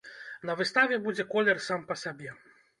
[0.49, 2.37] На выставе будзе колер сам па сабе.